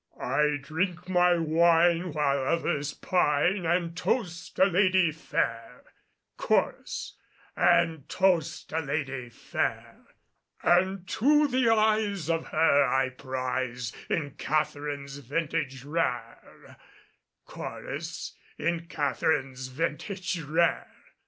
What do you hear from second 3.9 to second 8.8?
toast a lady fair Chorus: And toast a